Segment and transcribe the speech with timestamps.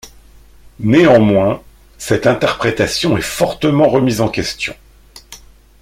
[0.79, 1.61] Néanmoins,
[1.99, 4.73] cette interprétation est fortement remise en question.